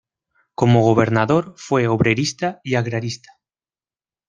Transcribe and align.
Como 0.55 0.81
gobernador 0.81 1.53
fue 1.57 1.87
obrerista 1.87 2.59
y 2.63 2.73
agrarista. 2.73 3.37